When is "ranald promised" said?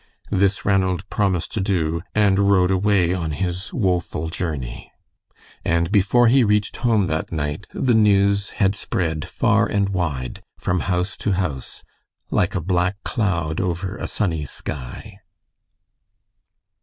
0.65-1.51